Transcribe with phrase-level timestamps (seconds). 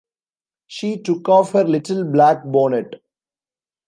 [0.65, 3.03] She took off her little black bonnet.